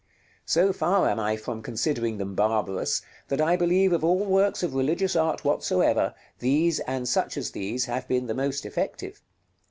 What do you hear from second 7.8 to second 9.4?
have been the most effective.